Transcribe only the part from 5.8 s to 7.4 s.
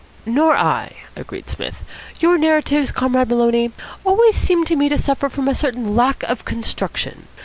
lack of construction.